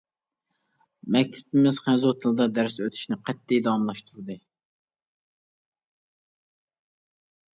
[1.15, 4.39] مەكتىپىمىز خەنزۇ تىلىدا دەرس ئۆتۈشنى قەتئىي داۋاملاشتۇردى.